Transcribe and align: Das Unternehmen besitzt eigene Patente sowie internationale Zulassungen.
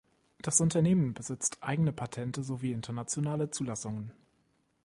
Das 0.41 0.59
Unternehmen 0.61 1.13
besitzt 1.13 1.59
eigene 1.61 1.93
Patente 1.93 2.41
sowie 2.41 2.71
internationale 2.71 3.51
Zulassungen. 3.51 4.11